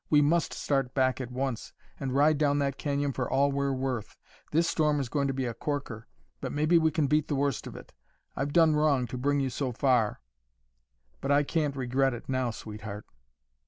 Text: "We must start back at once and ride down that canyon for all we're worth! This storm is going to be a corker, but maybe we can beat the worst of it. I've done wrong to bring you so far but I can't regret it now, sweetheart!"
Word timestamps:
"We 0.09 0.19
must 0.23 0.51
start 0.51 0.95
back 0.95 1.21
at 1.21 1.29
once 1.29 1.73
and 1.99 2.11
ride 2.15 2.39
down 2.39 2.57
that 2.57 2.79
canyon 2.79 3.11
for 3.13 3.29
all 3.29 3.51
we're 3.51 3.71
worth! 3.71 4.17
This 4.51 4.67
storm 4.67 4.99
is 4.99 5.09
going 5.09 5.27
to 5.27 5.31
be 5.35 5.45
a 5.45 5.53
corker, 5.53 6.07
but 6.39 6.51
maybe 6.51 6.79
we 6.79 6.89
can 6.89 7.05
beat 7.05 7.27
the 7.27 7.35
worst 7.35 7.67
of 7.67 7.75
it. 7.75 7.93
I've 8.35 8.51
done 8.51 8.75
wrong 8.75 9.05
to 9.05 9.15
bring 9.19 9.39
you 9.39 9.51
so 9.51 9.71
far 9.71 10.21
but 11.21 11.31
I 11.31 11.43
can't 11.43 11.75
regret 11.75 12.15
it 12.15 12.27
now, 12.27 12.49
sweetheart!" 12.49 13.05